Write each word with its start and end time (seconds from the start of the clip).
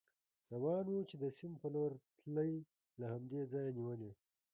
روان 0.51 0.85
و، 0.93 1.07
چې 1.09 1.15
د 1.21 1.23
سیند 1.37 1.55
په 1.61 1.67
لور 1.75 1.91
تلی، 2.19 2.53
له 2.99 3.05
همدې 3.13 3.41
ځایه 3.51 3.71
نېولې. 3.77 4.11